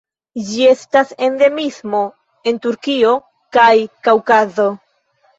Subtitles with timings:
[0.45, 1.99] Ĝi estas endemismo
[2.51, 3.11] en Turkio
[3.59, 3.75] kaj
[4.09, 4.67] Kaŭkazo.